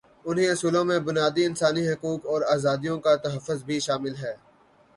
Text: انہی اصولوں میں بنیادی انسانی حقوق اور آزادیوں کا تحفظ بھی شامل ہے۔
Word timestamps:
انہی 0.25 0.45
اصولوں 0.47 0.83
میں 0.85 0.99
بنیادی 0.99 1.43
انسانی 1.45 1.83
حقوق 1.89 2.21
اور 2.25 2.41
آزادیوں 2.55 2.97
کا 2.99 3.15
تحفظ 3.15 3.63
بھی 3.63 3.79
شامل 3.79 4.15
ہے۔ 4.15 4.33